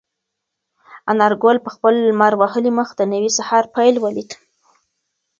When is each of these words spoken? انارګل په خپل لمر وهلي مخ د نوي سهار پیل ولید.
انارګل 1.11 1.57
په 1.65 1.69
خپل 1.75 1.93
لمر 2.09 2.33
وهلي 2.41 2.71
مخ 2.77 2.89
د 2.95 3.01
نوي 3.13 3.31
سهار 3.37 3.63
پیل 3.75 3.95
ولید. 4.05 4.29